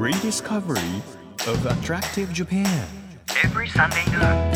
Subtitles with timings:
[0.00, 1.02] rediscovery
[1.46, 2.86] of attractive Japan.
[3.44, 4.50] every Sunday noon.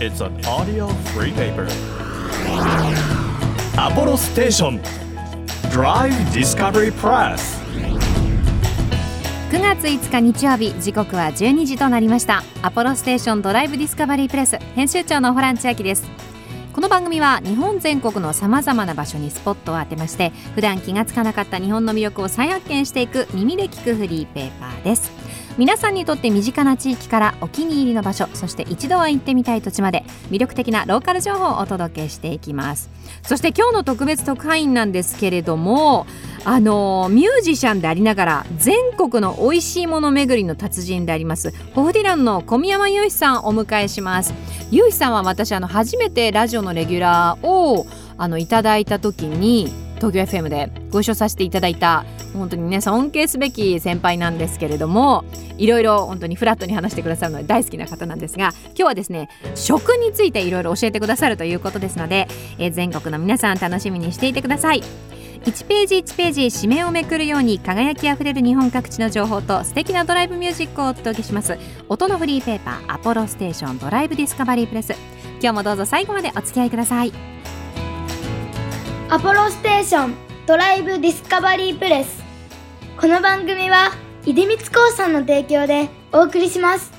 [0.00, 1.66] It's an audio free paper.
[3.76, 4.80] Apollo Station
[5.72, 7.58] Drive Discovery Press.
[9.50, 16.04] 9月5日日曜日時刻は12時となりましたアポロステーションドライブディスカバリープレス編集長のホラン千秋です
[16.72, 25.12] この番組は日本全国のさまざまな場所にスポットを当てまして普段気がつかなかった日本の魅力を再発見していく耳で聞くフリーペーパーです。
[25.58, 32.90] 皆さんにとって身近な地域からお気に入りの場所そして一度は行ってみたい土地まで魅力的なローカル情報をお届けしていきます。
[33.22, 36.06] そして今日の特別特派員なんですけれども
[36.44, 44.32] あのミュージシャンでありながら全国の美味しいもの巡りの達人でありますホフディランの小宮山雄飛さんをお迎えします。
[44.70, 49.70] 雄飛さんは私あの初めてラジオのレギュラーをあのいただいた時に
[50.02, 55.24] 東京 FM でご一緒させていただいた本当にね尊敬すべき先輩なんですけれども
[55.58, 62.26] いろいろ本当にフラットに話してくださるので大好きな方なんですが今日はですね食についていろいろ教えてくださるということですので、
[62.58, 64.82] えー全国の皆さん楽しみにしていてください。
[65.44, 71.58] 1ページ1ページ紙面をめくるように輝きあふれる日本各地の情報と素敵なドライブミュージックをお届けします。
[71.88, 74.94] 音のフリーペーパーアポロステーションドライブディスカバリープレス。
[75.40, 77.12] 今日もどうぞ最後までお付き合いください。
[79.12, 80.14] アポロステーション
[80.46, 82.24] ドライブディスカバリープレス。
[82.98, 83.90] この番組は
[84.24, 86.90] 出光興産の提供でお送りします。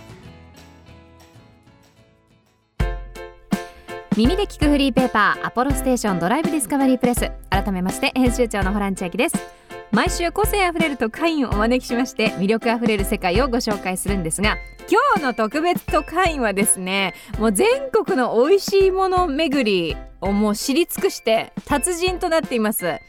[4.15, 7.31] 耳で聞くフリーペーパーアポロステーションドライブディスカバリープレス。
[7.49, 9.62] 改めまして編集長のホラン千秋です。
[9.93, 14.57] 毎週個性あふれる特派員をお招きしまして魅力あふれる世界をご紹介するんですが
[14.89, 22.99] 今日の特別特派員はですねもう全国の美味しいもの巡りをもう知り尽くして達人となっています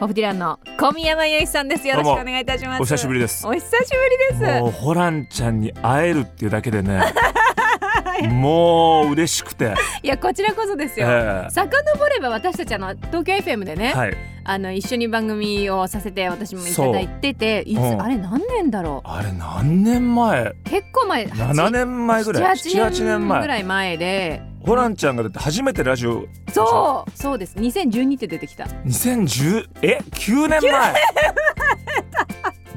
[0.00, 1.86] ホフディランの小宮山由依さんです。
[1.86, 2.80] よろしくお願いいたします。
[2.80, 3.46] お久しぶりです。
[3.46, 3.78] お久しぶ
[4.34, 4.60] りです。
[4.60, 7.00] もうホランちゃんに会えるっていうだけでね
[8.28, 14.16] もう嬉しくて、 いやこちらこそですよ、え遡れば私たちあの東京 FM でね、えはい。
[14.46, 18.02] あの一緒に番組をさせて私もいただいてていつ、うん。
[18.02, 20.42] あれ何年だろあれ何年前？
[20.42, 21.24] う結構前。
[21.24, 22.54] 7年前ぐらい。
[22.54, 24.42] 78 78年年前ぐらい前で。
[24.60, 26.26] ホランちゃんがだって初めてラジオ。
[26.50, 27.10] そう。
[27.14, 27.56] そうです。
[27.56, 28.64] 2012って出てきた。
[28.64, 30.94] 2010え？9年前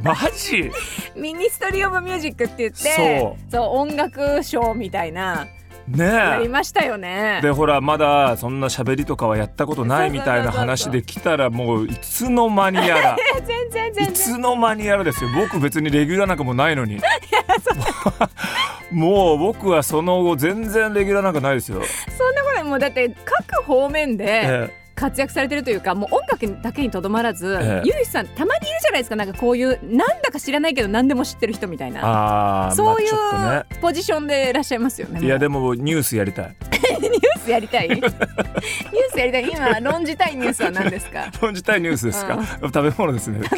[0.03, 0.71] マジ？
[1.15, 3.51] ミニストリー・オブ・ミュージックって言ってそう。
[3.51, 5.47] そう音楽賞みたいな
[5.87, 7.39] ねやりえましたよね。
[7.41, 13.17] でほらまだそんな喋りとかはやったことないみたいな話で来たらもういつの間にやら。
[13.45, 15.29] 全然全然いつの間にやらですよ。
[15.35, 16.99] 僕別にレギュラーなんかもないのに。
[18.91, 21.81] もう僕はその後全然レギュラーなんかないですよ、
[22.17, 27.87] そんなこともうだって各方面でえ活躍されてるというかもう音楽だけにとどまらず、ええ。
[27.87, 29.15] ゆいさんたまにいるじゃないですか。
[29.15, 35.21] なんかこういうなんだか知らないけど何でも知ってる人みたいえなそういうポジションでいらっしゃいますよね。
[35.23, 36.55] いやでももニュースやりたい。
[36.99, 37.89] ニュースやりたい。
[37.89, 38.11] ニュー
[39.11, 39.49] スやりたい。
[39.51, 41.27] 今論じたいニュースは何ですか？
[41.41, 42.45] 論じたいニュースですか、うん。
[42.71, 43.39] 食べ物ですね。
[43.43, 43.57] 食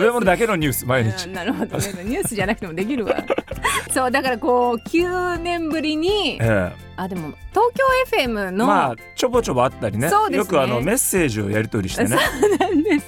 [0.00, 0.20] べ物。
[0.24, 1.26] だけのニュース毎日。
[1.26, 1.76] うんなるほど。
[1.76, 3.16] ねニュースじゃなくてもできるわ。
[3.92, 10.08] そうだからこう9年ぶりにえあでも東京 FM えの、まあちょぼちょぼあったりね。
[10.08, 10.38] そうですね。
[10.38, 12.16] よくあのメッセージをやり取りしてね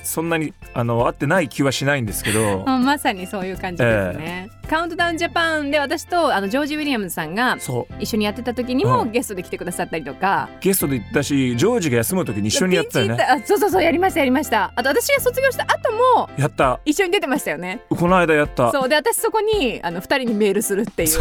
[0.03, 2.65] そんなにあの合ってない気はしないんですけど。
[2.67, 7.57] まさにそういう感じですね、カウントダウンジャパンで私とあのジョージ・ウィリアムズさんが
[7.99, 13.43] 一緒にやってた時にもうんゲストで来てくださったりとか、ゲストで行ったしジョージが休む時に一緒にやったよね。
[13.45, 14.73] そうそうそうやりましたやりました。
[14.75, 16.81] あと私が卒業した後もやった。
[16.85, 17.81] 一緒に出てましたよね。
[17.89, 18.73] この間やった。
[18.73, 18.89] そう。
[18.89, 21.19] で私そこにあの二人にメールするっていう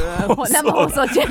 [0.50, 1.28] 生放送中そうだ。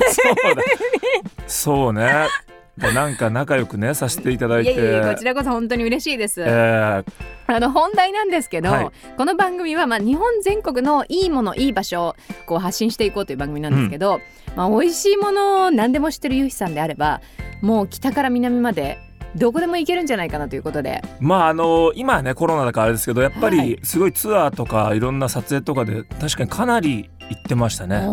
[1.47, 2.05] そうね。
[2.05, 4.73] でなんか仲良くねさせていただいて。
[4.73, 7.05] いやいやこちらこそ本当に嬉しいです、えー。
[7.47, 8.91] あの本題なんですけど、はい。
[9.17, 12.15] この番組はまあ日本全国のいいものいい場所を
[12.45, 14.19] こう発信していこうという番組なんですけど、
[14.55, 17.21] まあ、美味しいものを何でも知ってるゆうひさんであれば
[17.61, 18.99] もう北から南まで
[19.35, 21.01] どこでも行けるんじゃないかなということで。
[21.19, 23.75] まああの今はねコロナだからあれですけどやっぱはい。
[23.75, 28.05] りすごいツアーとかいろんな撮影とかで確かにかなり行ってましたね。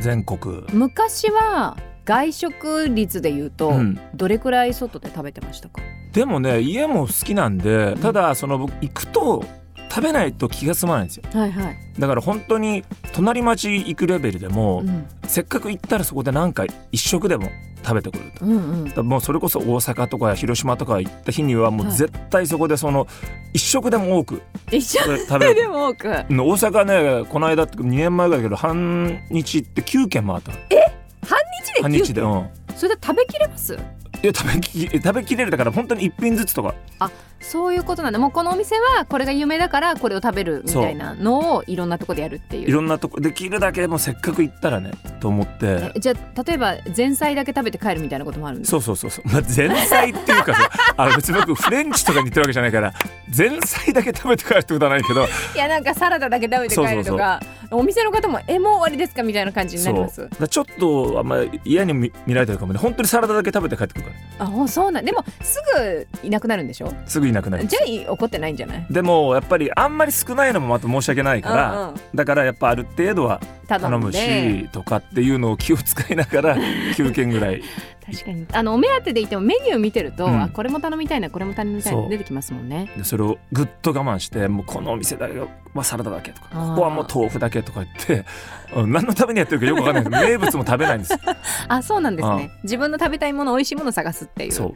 [0.00, 0.64] 全国。
[0.72, 1.76] 昔は
[2.08, 4.00] 外食率で言うと、うん。
[4.14, 5.82] どれくらい外で食べてましたか？
[6.14, 9.44] でもね家も好きなんでただその僕行くと
[9.90, 11.24] 食べないと気が済まないんですよ。
[11.34, 12.82] はいはい、だから本当に
[13.12, 17.50] 隣町行くレベルでも、うん、せっかく行ったらそこでなんか一食でも
[17.84, 18.46] 食べてくると。
[18.46, 19.06] うんうん。
[19.06, 21.92] もうそれこそ大阪とか広島とか行った日にはもはい。
[21.92, 23.06] う絶対そこでその
[23.52, 24.40] 一食でも多く
[24.72, 26.08] 一緒食べでるも多く。
[26.08, 26.40] うん。
[26.40, 30.58] 大阪ねこの間って2年前ぐらいだけど半日って9軒回ったの
[31.82, 32.48] 半日でうん。
[32.76, 33.74] それで食べきれます？
[34.20, 36.74] いや食べき食べきれるだから本当に一品ずつとか。
[37.40, 38.18] そういうことなんだ。
[38.18, 42.68] もうこのお店はこれが有名だからこれを食べるみたいなのをいろんなとこでやるっていう。
[42.68, 44.90] いろんなとこできるだけもうせっかく行ったらね
[45.20, 45.92] と思って。
[45.94, 52.92] えじゃあ例えば前菜だけ食べて帰るみたいなこともあるんですそうそうそうそう、まあ、前菜っていうかさあの別に僕フレンチとかに行ってるわけじゃないから
[53.36, 60.28] 前菜だけ食べて帰るってことはないけどいやなんかサラダだけ食べて帰るとかお店の方も「えもう終わりですか?」みたいな感じになります。
[60.48, 66.92] ちょっとあんま嫌に見見られてるかもね本当にサラダだけ食べて帰ってくるからあそうなんでもすぐいなくなるんでしょ？
[67.06, 68.86] すぐいなくなるじゃあい怒ってないんじゃない？
[68.90, 71.94] でもやっぱりあんまり少ないのもまた申し訳ないから、うんうん。
[72.14, 74.18] だからやっぱある程度は頼むで。
[74.18, 76.56] しとかっていうのを気を使いながら
[76.96, 77.62] 9件ぐらい
[78.10, 78.46] 確かに。
[78.52, 80.42] あのお目当てでいてもメニュー見てると、うん。
[80.42, 82.90] あこれも頼みたいなこれも頼みたいな出てきますもんね。
[82.96, 85.34] でそれをぐっと我慢してもうこのお店だけ
[85.74, 88.24] はサラダだけとかここはもう豆腐だけとか言って
[88.74, 90.04] うん 何のためにやってるかよくわかんない。
[90.04, 91.12] けど名物も食べないんです。
[91.12, 91.18] よ
[91.68, 92.50] あそうなんですね。
[92.62, 94.52] 自分の食べたいもの美味しいものを探すっていう。
[94.52, 94.74] そう。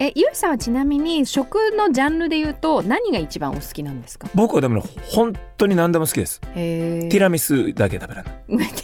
[0.00, 4.28] えゆうさんはちなみに食のジャンルで言うと何が一番お好きなんですか？
[4.34, 6.40] 僕はでもね本当に何でも好きです。
[6.56, 8.68] へティラミスだけ食べられない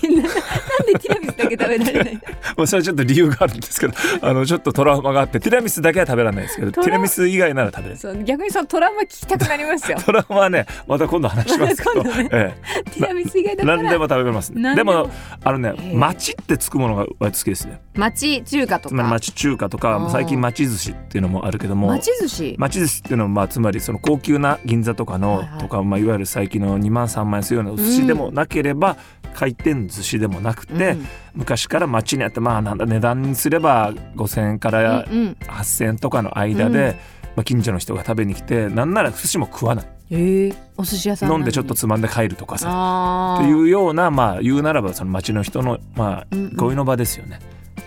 [0.82, 2.20] でティラミスだけ食べられない
[2.56, 7.96] まあ それはちょっと理由があるんですけどあのちょっっとトラウマがあってティラミスだけは食べられないですけどティラミス以外なら食べれる。
[7.96, 9.98] そう逆にそのトラウマ聞きたくなりますよ。
[10.04, 12.28] トラウマはねまた今度話しますけど、 今度ね。
[12.32, 12.54] え
[12.84, 13.82] ティラミス以外え、だったら。
[13.82, 15.10] 何でも食べれますでも。
[15.42, 17.80] あのね町ってつくものが割と好きですね。
[17.94, 20.10] 町中華とつまりか町中華とあかー。
[20.10, 22.54] 最近町寿司っていうのもあるけども町寿司？
[22.58, 25.60] 町寿司っていうのはまあつまりその高級な銀座とかの、はいはい。
[25.60, 28.96] とか、まあ、いわゆる最近の2万3万円するようなお寿司でもなければ、
[29.34, 31.06] 回転寿司でもなくて、うん。
[31.34, 35.36] 昔から町にあってまあなんだ値段にすれば5,000円からうんうん。
[35.40, 36.94] 8,000円とかの間で、うん。
[37.36, 39.86] まあ、近所の人が食べに来てなんなら寿司も食わない。
[40.12, 42.68] ええお寿司屋さん飲んでちょっとつまんで帰るとかさ。
[42.70, 43.44] あー。
[43.44, 46.50] っていうようなまあ言うならばその町の人のまあうんうん。
[46.56, 47.38] 憩いの場ですよね。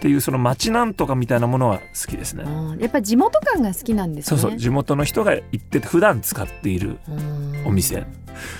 [0.04, 2.44] っていうその町なんとかみたいなものは好きですね。
[2.44, 4.38] うんやっぱ地元感が好きなんですね。
[4.38, 7.68] そうそう地元の人が行ってて普段使っているうん。
[7.68, 8.06] お店。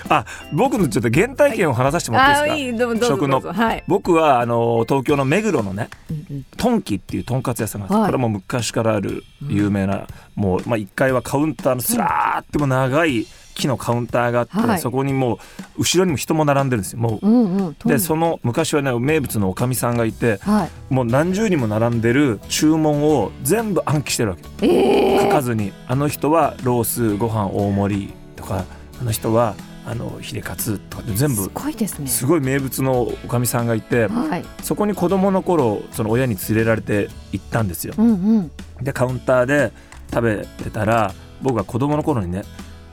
[0.08, 0.24] あ
[0.54, 3.42] 僕のちょっと原体験を話させてもらっていいですか、食の。
[3.42, 6.44] はい、僕はあの東京の目黒のねうんうん。
[6.56, 10.06] トンキっていうとんかつ屋さんがこれも昔からある有名な、
[10.36, 14.78] もう、まあ、1階はカウンターのすらーっても長い木のカウンターがあって、はい。
[14.80, 15.34] そこにも
[15.76, 16.98] う後ろにも人も並んでるんですよ。
[16.98, 17.26] もう。
[17.26, 20.94] うんうんでその昔はね名物のおかみさんがいてはい。
[20.94, 24.66] もう何十人も並んでる注文を全部暗記してるわけ。
[24.66, 28.64] ええ書かずにあの人はロースご飯大盛りとか
[29.00, 29.54] あの人は
[29.86, 32.06] あのヒレカツとかで全す部ごいですね。
[32.06, 34.44] すごい名物のおかみさんがいてはい。
[34.62, 37.94] そこに子供の頃その親に連れられて行ったんですよ。
[37.98, 38.50] うんうん。
[38.82, 39.72] でカウンターで
[40.10, 41.12] 食べてたら
[41.42, 42.42] 僕が子供の頃にね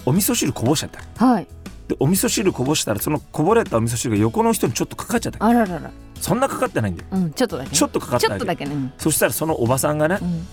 [0.06, 1.26] お味噌汁こぼしちゃった。
[1.26, 1.48] はい。
[1.88, 5.46] でお味噌汁こぼしたらそのこぼれたお味噌汁が横の人にちょっとかかっちゃった。
[5.46, 5.92] あららら。
[6.20, 7.08] そんなかかってないんだよ。
[7.12, 7.76] うんちょっとだけね。
[7.76, 8.74] ちょっとかかったちょっとだけね。
[8.74, 10.48] うんそしたらそのおばさんがねうん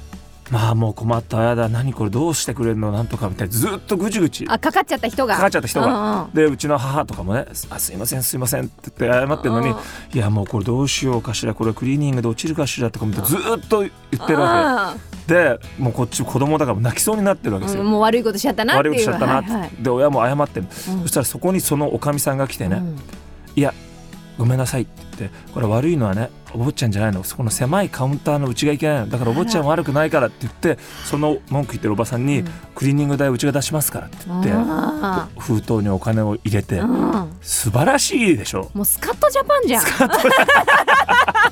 [0.50, 2.90] まあもう困ったやだ何これどうしてくれるの？
[2.90, 4.46] なんとかみたいなずっとぐちぐち。
[4.48, 5.34] あかかっちゃった人が。
[5.34, 5.86] かかっちゃった人が。
[5.86, 9.74] がでうちの母とかもね「あすいませんすいません」って言って謝ってるのに
[10.14, 17.84] 「いやもうこれどうしようかしらこれクリーニングで落ちるかしら」とかもずっと言ってるわけでもうこっち子供だから泣きそうになってるわけですよ。
[17.84, 19.40] もう悪いことしちゃったな悪いことしちゃったな。
[19.40, 19.70] って、はいはい。
[19.78, 21.02] で親も謝ってる、うん。
[21.02, 22.96] そしたらそこにそのおかみさんが来てね「うん。
[23.54, 23.74] いや
[24.38, 27.24] ごめんなさい」って言って「これ悪いのはねお坊ちゃんじゃないの。
[27.24, 29.08] そこの狭いカウンターのうちがいけないの。
[29.10, 36.80] だからお坊ちゃんは悪くないから」って言ってその文句言ってるおばさんにうん「クリーニング代うちが出しますから」って言ってあ封筒にお金を入れて
[37.42, 38.70] 素晴らしいでしょ。
[38.72, 39.84] もうスカットジャパンじゃん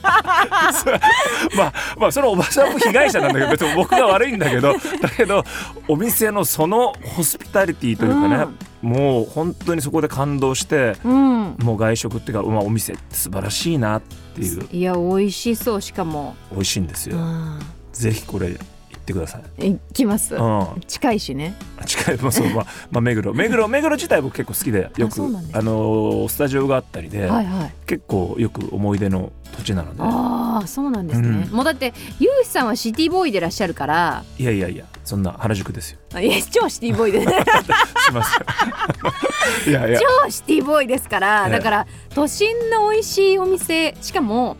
[1.56, 5.44] まあまあそのおばさんも被害者なんだけど別に僕が悪いんだけどだけど
[5.88, 8.46] お店のそのホスピタリティというかね、
[8.82, 11.56] もう本当にそこで感動してうん。
[11.62, 14.02] もう外食っていうか、まあ、お店って素晴らしいなっ
[14.34, 14.68] ていう。
[14.72, 16.36] いや美味しそうしかも。
[16.52, 17.60] 美味しいんですよ、うん。
[17.92, 18.60] ぜひこれ行
[19.06, 20.34] ってください、行きます。
[20.34, 21.54] うん、近いしね。
[21.86, 22.16] 近い。
[22.16, 23.32] もそう、まあ、まあ目黒。
[23.34, 25.22] 目黒目黒自体僕結構好きでよく
[25.52, 27.72] あのースタジオがあったりで、はいはい。
[27.86, 30.02] 結構よく思い出の土地なので。
[30.02, 31.56] ああそうなんですね、うん。
[31.56, 34.24] もうだってゆうしさんはシティボーイでいらっしゃるから。
[34.38, 35.98] いやいやいやそんな原宿ですよ。
[36.14, 37.20] あいや超シティボーイで。
[37.22, 37.26] す
[38.10, 39.70] いません。
[39.70, 40.00] いやいや。
[40.24, 41.44] 超シティボーイですから。
[41.46, 41.52] ええ。
[41.52, 44.56] だから都心の美味しいお店しかも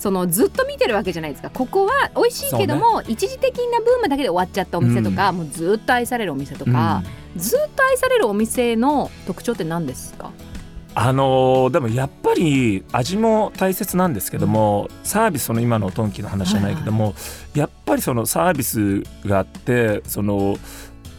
[0.00, 1.50] そのずっと見てるわけじゃないですか。
[1.50, 7.02] ここは美味しいけども、一時的なブームだけで終わっちゃったお店とか、もうずっと愛されるお店とか、
[7.36, 10.32] ずっと愛されるお店の特徴って何ですか？
[10.92, 17.14] あのーでもやっぱり味も大切なんですけども、サービスその今のトンキの話じゃないけども、
[17.54, 20.56] やっぱりそのサービスがあってその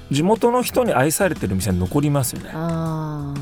[0.10, 2.50] 地元の人に愛されてる店は残りますよね。
[2.54, 3.34] あ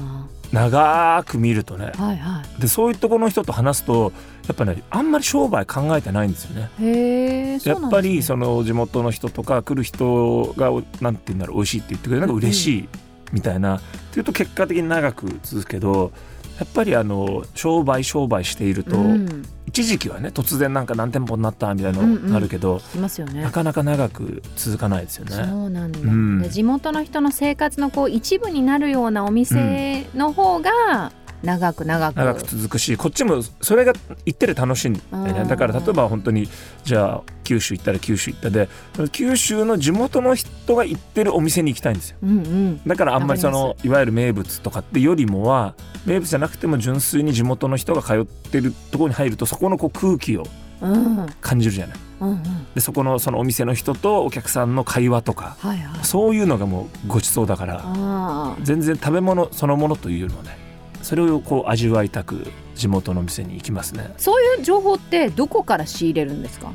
[0.52, 1.92] 長く見るとね。
[1.96, 2.62] ーはいはい。
[2.62, 4.12] でそういうところの人と話すと
[4.50, 6.72] やっぱねあんまり商売考えてないんですよね。
[6.82, 12.90] へやっぱりその地元の人とか来る人がなんて言うんだろう美味しいって言ってくれるのが嬉しい
[13.32, 16.12] みたいな、っていうと結果的に長く続くけど
[16.58, 23.52] やっぱりあの商売商売していると、うん、一時期はね突然なんか何店舗になったみたいなのうんうんなるけど、いますよねな。
[23.52, 25.44] かなか長く続かないですよそね。
[25.44, 31.12] うなんだ、うんで地元の人の生活のこう一部になるようなお店の方が
[31.44, 33.94] 長く長く、長く続くしこっちもそれが
[34.26, 35.46] 行ってる楽しいんだよね。
[35.46, 36.50] だから例えば本当に
[36.84, 38.70] じゃあ九州行ったら九州行ったで
[39.12, 42.18] 九州の地元の人が行ってるお店に行きたいんですよ。
[42.22, 42.82] うんうん。
[42.86, 50.46] だからあんまりそのいわゆる名物とかってよりもは名物じゃなくても純粋に地元の人が通ってるところに入るとそこのこう空気を
[50.82, 51.28] うん。
[51.42, 51.98] 感じるじゃない。
[52.22, 52.44] うんうん。
[52.76, 56.06] でそこのそのお店の人とお客さんの会話とかはいはい。
[56.06, 60.69] そういうのがもうごちそうだから全然食べ物そのものというよりもね
[61.10, 64.14] それをこう味わいたく地元の店に行きますね。
[64.18, 66.72] そういう情報ってどこから仕入れるんですか？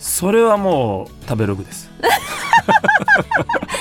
[0.00, 1.88] それはもう食べログです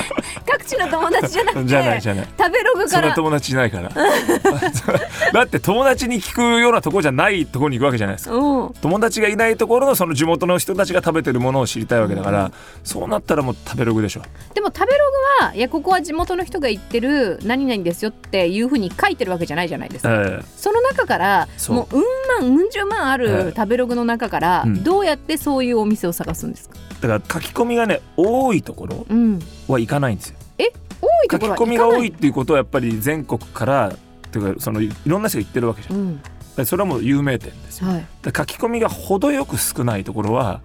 [0.47, 2.27] 各地の友達じゃなくてじゃないじゃない。
[2.37, 2.89] 食べログから。
[2.89, 3.89] そんな友達いないから。
[5.33, 8.35] だって友達に聞くようなところじゃないところに行くわけじゃないですか。
[8.35, 8.73] うん。
[8.81, 12.51] 友達がいないところのその地元の人たちが食べてるものを知りたいわけだから、
[12.83, 14.21] そうなったらもう食べログでしょ。
[14.53, 15.05] でも食べロ
[15.39, 22.03] グはいやここは地元の人が言ってる何々ですよっていうふうに書いてるわけじゃないじゃないですか、えその中からもううん
[22.41, 24.83] 万うん十万あえるえ食べログの中からうん。
[24.83, 35.95] どうやってそういうお店を探すんですか、えだから書き込みがね多いところうん、は行かないんですよ多いところは書き込みが多いっていうことはやっぱり全国からっていうかそのいろんな人が行ってるわけじゃん。
[35.95, 36.21] うん。
[36.55, 37.83] でそれはもう有名店です。
[37.83, 38.05] よはい。
[38.21, 40.61] で書き込みが程よく少ないところは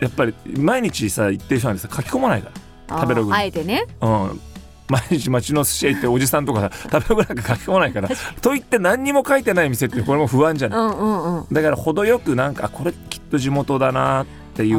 [0.00, 2.50] やっぱり毎日さ行ってる人なんです書き込まないか
[2.88, 3.36] ら食べログに。
[3.36, 3.86] あえてね。
[4.00, 4.40] うん、
[4.88, 8.08] 毎日町の寿司屋行っておじさんとかさ食べログなんか書き込まないから
[8.40, 10.78] と言って何にも書いてない店ってこれも不安じゃない。
[10.78, 11.46] うんうんうん。
[11.52, 14.78] だから程よくなんかあこれきっと地元だなっていう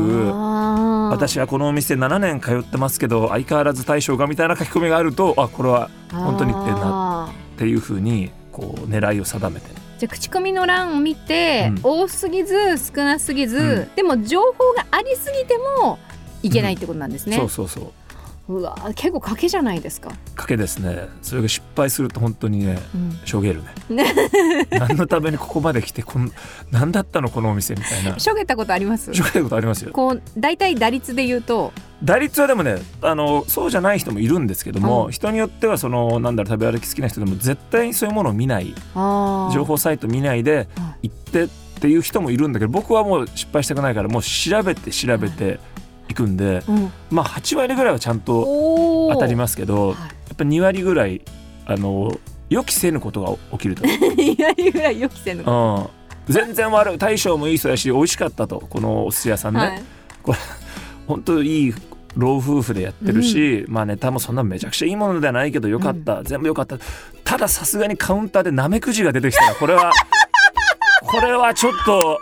[1.11, 9.67] 私はこのお店7年通ってますけど相変わらず大将がみたいな書き込みがあるとあこれは本当に言ってんなっていうふうにこう狙いを定めて。
[9.99, 11.79] じゃあ口コミの欄を見て、うん。
[11.83, 13.95] 多すぎず少なすぎず、うん。
[13.95, 15.99] でも情報がありすぎても
[16.41, 17.91] いけないってことなんですね、そうそうそう
[18.49, 21.07] うわ結構賭けじゃないですか、賭けですね。
[21.21, 23.19] それが失敗すると本当にねうん。
[23.23, 24.05] しょげるね。
[24.71, 26.31] 何のためにここまで来てこん
[26.71, 28.19] 何だったのこのお店みたいな。
[28.19, 29.13] しょげたことあります？
[29.13, 29.91] しょげることありますよ。
[29.93, 31.71] こう大体打率で言うと。
[32.03, 35.11] 打率はでもねあのそうじゃない人もいるんですけども、うん。
[35.11, 38.73] 人によってはそのなんだろう食べ歩き好きな人でも絶対にそういうものを見ない。
[39.53, 41.47] 情報サイト見ないでは行ってっ
[41.81, 45.59] ていう人もいるんだけど僕はもう失敗したくないからもう調べて調べて
[46.11, 51.21] いくんで、うん、まあ8割ぐらいはちゃんと当たりますけどやはっぱ2割ぐらい
[51.65, 52.11] あの
[52.49, 55.87] 予期せぬことが起きると、い、いやいぐらい予期せぬ、うん、
[56.27, 58.59] 全然悪い大将もいい人だし美味しかったと。
[58.69, 59.83] このお寿司屋さんね、はい。
[61.07, 61.73] 本当いい
[62.15, 66.77] 老夫婦でやってるし、まあネタもそんなめちゃくちゃいいものではないけどよかった、全部よかった。
[67.23, 69.93] たださすがにカウンターでなめくじが出てきたらこれは
[71.01, 72.19] これはちょっと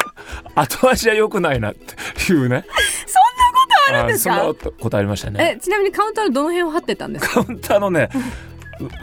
[0.54, 2.64] 後味は良くないなっていうね
[3.98, 4.54] あるんですか？
[4.80, 5.54] ことありましたね。
[5.56, 7.28] えちなみにカウンターのどの辺を張ってたんです。
[7.28, 8.08] かカウンターのね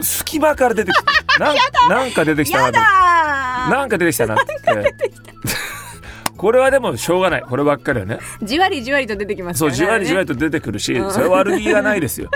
[0.00, 1.38] 隙間から出てきた。
[1.38, 1.56] なん
[1.88, 4.44] なんか出てきたななんか出てきたなって。
[6.36, 7.42] これはでもしょうがない。
[7.42, 8.18] こればっかりはね。
[8.42, 12.30] じわりじわりと出てきますそうじわりじわりと出てくるしそれは悪気がないですよ。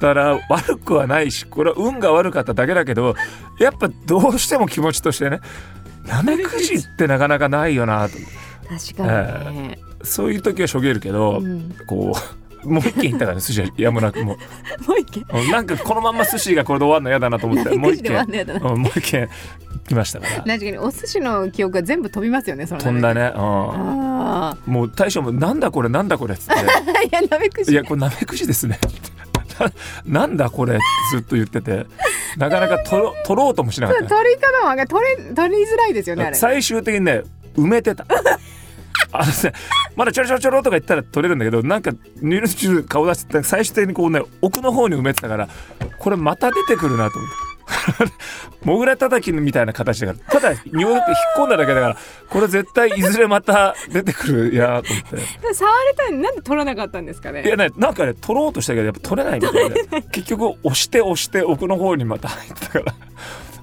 [0.00, 3.16] だから悪くはないしこれは運が悪かっただけだけど
[3.58, 5.40] やっぱどうしても気持ちとしてね
[6.06, 8.14] なめくじってなかなかないよなと。
[8.68, 11.74] 確かにね、そういう時はしょげるけど、うん。
[11.86, 12.14] こ
[12.64, 14.36] うもう一軒行ったからね寿司屋 やむなくも
[14.86, 15.24] もう一軒。
[15.32, 19.28] うなんかこのまんま寿司がこれで終わるの嫌だなと思ってもう一軒うんもう一軒
[19.86, 20.32] 来ましたから。
[20.42, 25.88] 確かにお寿司の記憶が全部飛びますよねその飛んだね、うん、あもう大将も「なんだこれ？
[25.88, 26.52] なんだこれ」っつって。
[26.54, 26.62] あ
[27.02, 27.72] いやなめく「じ。
[27.72, 28.78] いやこれなめくじですね」
[30.06, 30.74] な なんだこれ？
[30.74, 30.82] って
[31.16, 31.86] ずっと言ってて。
[32.36, 34.04] なかなか取ろ取ろうともしなかった。
[34.06, 36.36] 取り方は取れ取りづらいですよねあれ。
[36.36, 37.22] 最終的にね
[37.56, 38.04] 埋めてた
[39.12, 39.52] あのね
[39.96, 45.48] まだちょろちょろちょろとか言ったら取れるんだけどなんかニュルニュル顔出して最終的にこうね奥の方に埋めてたから
[45.98, 47.48] これまた出てくるなと思って。
[48.64, 50.40] モグラ叩きみたいな形だから。
[50.40, 51.00] ただニョーって引っ
[51.36, 51.96] 込んだだけだから
[52.30, 55.02] これ絶対いずれまた出てくるやと思っ
[55.42, 55.54] て。
[55.54, 57.44] 触れたなんで取らなかったんですかね？
[57.44, 62.94] いやねなんかね取ろうとしたけどやっぱ取れないみたいで結局押して押して奥の方にまた入ったから。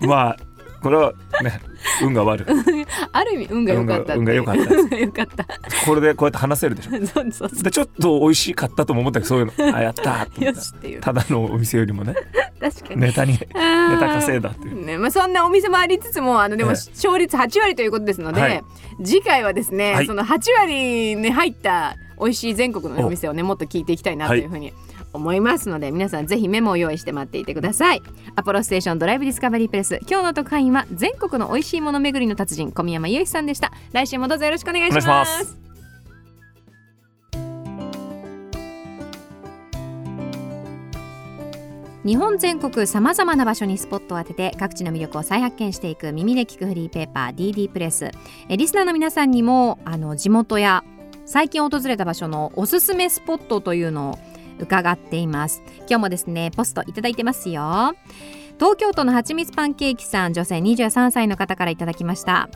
[0.01, 0.37] まあ
[0.85, 1.59] これはね
[2.03, 2.45] 運が悪い。
[3.11, 4.61] ある意味運が良かった運が良かった。
[4.95, 5.47] 良かった。
[5.83, 6.91] これでこうやって話せるでしょ。
[6.91, 11.01] そうそうそでちょっと美味しかったとも思ったけどそういうのあやったよしっていう。
[11.01, 12.13] たただのお店よりもね。
[12.59, 13.01] 確かに。
[13.01, 14.85] ネタにネネタ稼いだっていう。
[14.85, 16.91] ねまあ、そんなお店もありつつもあのでもええ。
[16.93, 18.63] 勝率8割ということですので、はい。
[19.03, 20.05] 次回はですね、はい。
[20.05, 23.09] その8割に入った美味しい全国のお。
[23.09, 24.71] 店をねもっと聞いていきたいなというふうに
[25.15, 28.01] 思いますので、皆さんぜひメモを用意して待っていてください。
[28.35, 29.99] アポロステーションドライブディスカバリープレス。
[30.07, 33.71] 今日の特派員は全国の美味しいもの巡りの達人小宮山雄飛さんでした。
[33.91, 35.05] 来週もどうぞよろしくお願いします。
[35.05, 35.65] お願いします。
[42.05, 48.11] 日本全国さまざまな場所にスポットを当てて各地の魅力を再発見していく耳で聞くフリーペーパー DD プレス。
[48.47, 50.83] えリスナーの皆さんにもあの地元や
[51.25, 54.19] 最近訪れた場所のおすすめスポットというのを
[54.59, 55.63] 伺っています。
[55.79, 57.95] 今日もですねポストいただいてますよ。
[58.57, 62.49] 東京都のはちみつパンケーキさん女性23歳の方からいただきました。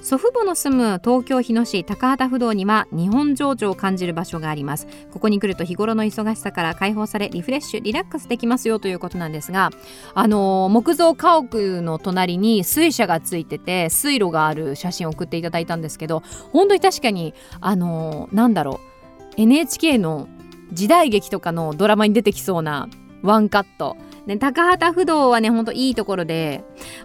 [0.00, 4.86] 祖父母の住む東京日野市高畑不動には日本情緒を感じる場所があります。
[5.10, 9.70] ここに来ると日頃の忙しさから解放されリフレッシュリラックスできますよということなんですが
[10.14, 17.32] あのー木造家屋の隣に水車がついてて水路がある写真を送っていただいたんですけど本当に確かに
[17.62, 18.94] あのーなんだろう
[19.40, 20.28] NHK の
[20.72, 22.88] 時代劇とかのドラマに出てきそうな
[23.22, 26.64] ワンカットね高畑不動はねほんといいところで、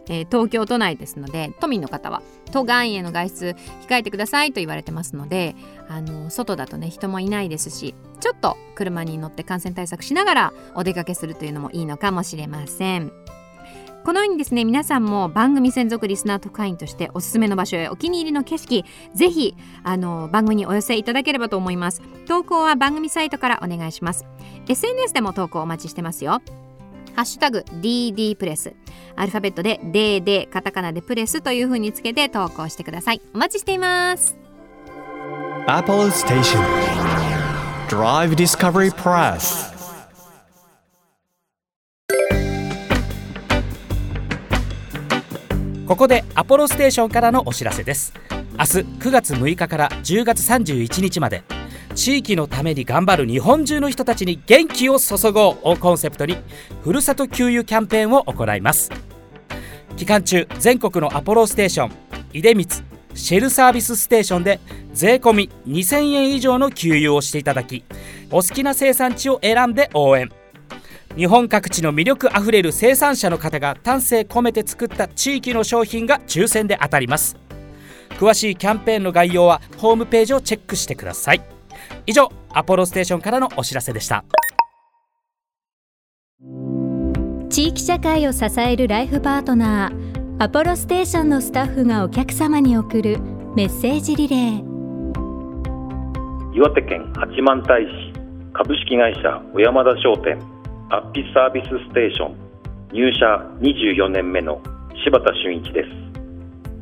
[0.09, 3.55] えー東京都内ですので都民の方は都外への外出
[3.87, 5.55] 控えてくださいと言われてますので
[5.87, 13.11] あの外だとね人もいないですしちょっと車に乗って感染対策しながらお出かけするというのもいいのかもしれません。
[14.03, 22.01] このようにですね皆さんも番組専属リスナー特派員としておすすめの場所へお気に入りの景色ぜひあの番組にお寄せいただければと思います。
[22.27, 24.25] 投稿は番組サイトからお願いします。
[24.67, 26.41] SNS でも投稿お待ちしてますよ。
[27.15, 28.73] ハッシュタグ DD プレス
[29.15, 33.21] アルファベットで DD カタカナでプレスという風につけて投稿してください。
[33.33, 34.37] お待ちしています。
[35.67, 36.59] Apple Station.
[37.89, 39.69] Drive Discovery Press.
[45.89, 48.13] ここでアポロステーションからのお知らせです。
[48.29, 51.41] 明日9月6日から10月31日まで
[51.95, 56.37] 地域のために頑張る日本中の人たちに元気を注ごうをコンセプトに
[56.83, 58.91] ふるさと給油キャンペーンを行います。
[59.97, 61.91] 期間中全国のアポロステーション
[62.33, 62.67] 出光
[63.15, 64.59] シェルサービスステーションで
[64.93, 67.83] 税込2000円以上の給油をしていただき
[68.29, 70.29] お好きな生産地を選んで応援。
[71.15, 77.35] 日本各地の魅力あふれる生産者の方が丹精込めて作った地域の商品が抽選で当たります。
[78.11, 81.41] 詳しいキャンペーンの概要はホームページをチェックしてください。
[82.05, 84.23] 以上アポロステーションからのお知らせでした。
[87.49, 93.19] 地域社会を支えるライフパートナーアポロステーションのスタッフがお客様に送る
[93.55, 94.63] メッセージリレー。
[96.53, 98.13] 岩手県八幡平市
[98.53, 100.58] 株式会社小山田商店
[100.91, 102.49] アッピサービスステーション。
[102.91, 103.25] 入社
[103.61, 104.59] 24年目の
[105.05, 105.89] 柴田俊一です。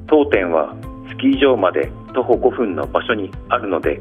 [0.07, 0.73] 当店は
[1.09, 3.99] スキー場まで徒歩5分の場所にあるので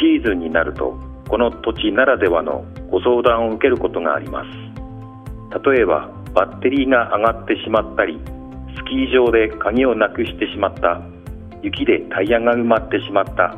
[0.00, 0.94] シーズンになると
[1.28, 4.50] この土地ならではのご相談を受けることがあります。
[5.68, 8.20] 例えばバッテリーが上がってしまったり
[8.76, 11.02] スキー場で鍵をなくしてしまった
[11.60, 13.56] 雪でタイヤが埋まってしまった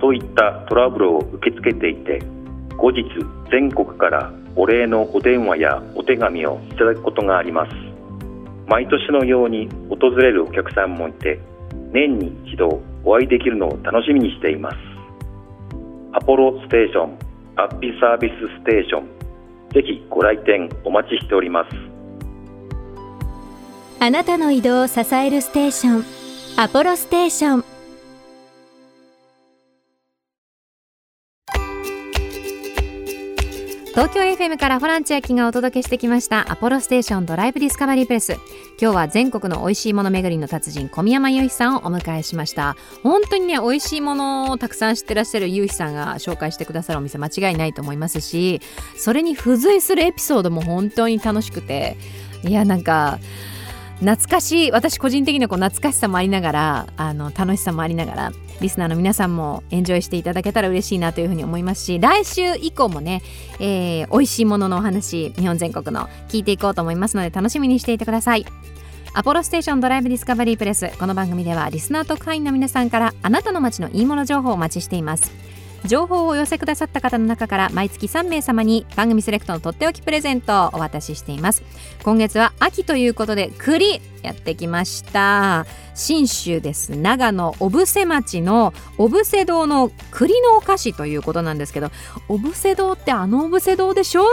[0.00, 2.22] といったトラブルを受け付けていて
[2.78, 3.04] 後日
[3.50, 7.72] 全国からお礼のお電話やお手紙をいただくことがあります。
[8.66, 11.38] 毎年のように訪れるお客さんもいて
[11.92, 14.76] 年に一度お会いできるのを楽しみにしています。
[16.12, 17.18] アポロステーション
[17.56, 19.14] アッピサービスステーション
[19.72, 21.70] ぜひご来店お待ちしております。
[24.00, 26.04] あなたの移動を支えるステーション
[26.56, 27.73] アポロステーション。
[33.94, 38.32] 東京 FM からホラン千秋がお届けしてきましたアポロステーションドライブディスカバリープレス
[38.80, 42.74] 今日は全国の美味しいもの巡りの達人小宮山雄飛さんをお迎えしました。
[43.04, 48.60] 本当にね美味しいものをたくさん知ってらっしゃる雄飛さんが紹介してくださるお店間違いないと思いますし
[48.96, 51.96] それに付随するエピソードも本当に楽しくて。
[52.42, 53.20] いやなんか
[54.00, 63.22] 懐かしい私個人的にはこう懐かしさもありながらあの楽しさもありながらリスナーの皆さんもエンジョイしていただけたら嬉しいなというふうに思いますし来週以降もね、
[63.60, 68.44] えー、美味しいもののお話日本全国の聞いていこうと思いますので楽しみにしていてください。
[69.16, 75.30] アポロステーションドライブディスカバリープレスこの番組ではリスナー特派員の皆さんからあなたの街のいいもの情報をお待ちしています。
[75.86, 81.62] 情報をお寄せくださった方の中から毎月3名様に番組セレクトのとっておきプレゼントをお渡ししています。
[82.02, 85.66] 今月は秋ということで栗やってきました。
[85.94, 86.96] 信州です。
[86.96, 91.90] 長野小布施町の小布施堂の栗のお菓子ということなんですけど
[92.28, 94.24] 小布施堂ってあの小布施堂でしょ？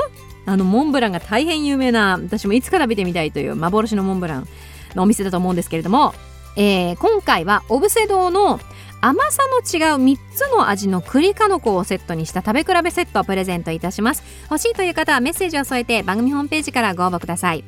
[0.46, 4.48] あのモンブランが大変有名な私もいつか食べてみたいという幻のモンブラン
[4.96, 6.14] のお店だと思うんですけれども、
[6.56, 8.60] えー今回はオブセドの
[9.02, 14.24] 甘さの違う3つの味の栗かのこをセットにした食べ比べセットをプレゼントいたします。
[14.44, 17.64] 欲しいという方はメッセージを添えて番組ホームページからご応募ください。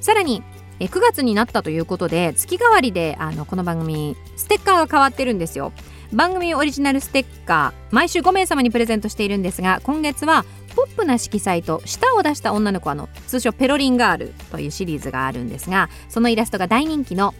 [0.00, 0.42] さらに
[0.80, 5.72] え9月になったということで月替わりであのこの番組ステッカーが変わってるんですよ。
[6.12, 10.44] 番組オリジナルステッカー毎週5名様にプレゼントしているんですが今月は
[10.76, 17.34] ポップな色彩と舌を出した女の子あの通称ペロリンガールというシリーズがあるんですがそのイラストが大人気の、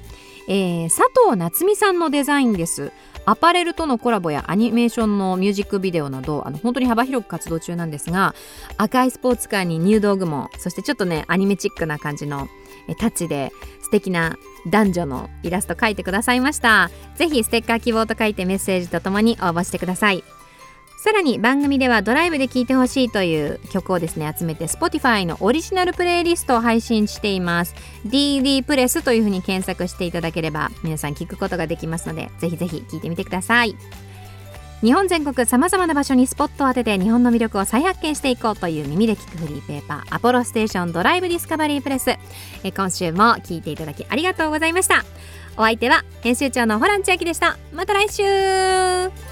[0.48, 2.92] えー佐藤夏美さんのデザインです。
[3.24, 8.35] アパレルとのコラボやアニメーションのミュージックビデオなどあの本当に幅広く活動中なんですが
[8.78, 12.48] 赤いスポーツカーに入道雲そしてちょっとねアニメチックな感じの
[12.98, 14.37] タッチで素敵な
[14.70, 16.90] 男女のイラスト描いてくださいました。
[17.16, 20.24] 是非ステッカー希望と書いてメッセージとともに応募してください。
[21.03, 27.75] さらに番組ではドライブで聴いてほしいという曲をですね集めて Spotify のオリジナルプレイリストを配信しています。
[28.07, 33.75] DD プレスというふうに検索していただければ皆さん聞くことができますのでぜひぜひ聴いてみてください。
[34.81, 42.11] 日本全国さまざまな場所にスポットを当てて日本の魅力を再発見していこうという耳で聞くフリーペーパーアポロステーションドライブディスカバリープレス。
[42.62, 45.05] え今週も聞いていただきありがとうございました。
[45.57, 47.59] お相手は編集長のホラン千秋でした。
[47.73, 49.32] また来週。